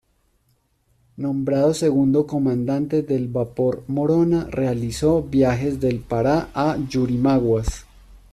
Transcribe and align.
Nombrado 1.15 1.75
segundo 1.75 2.25
comandante 2.25 3.03
del 3.03 3.27
vapor 3.27 3.83
"Morona", 3.87 4.45
realizó 4.49 5.21
viajes 5.21 5.79
del 5.79 5.99
Pará 5.99 6.49
a 6.55 6.75
Yurimaguas. 6.89 7.85